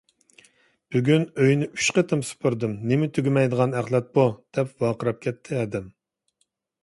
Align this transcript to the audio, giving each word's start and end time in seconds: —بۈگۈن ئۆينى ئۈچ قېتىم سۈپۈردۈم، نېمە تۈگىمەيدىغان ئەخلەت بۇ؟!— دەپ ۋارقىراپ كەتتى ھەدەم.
—بۈگۈن 0.93 1.25
ئۆينى 1.41 1.65
ئۈچ 1.79 1.89
قېتىم 1.97 2.23
سۈپۈردۈم، 2.29 2.73
نېمە 2.91 3.09
تۈگىمەيدىغان 3.17 3.77
ئەخلەت 3.81 4.09
بۇ؟!— 4.19 4.25
دەپ 4.59 4.71
ۋارقىراپ 4.85 5.23
كەتتى 5.27 5.61
ھەدەم. 5.61 5.93